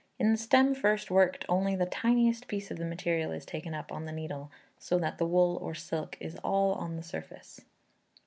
[0.17, 3.91] In the stem first worked only the tiniest piece of the material is taken up
[3.91, 7.61] on the needle, so that the wool or silk is all on the surface.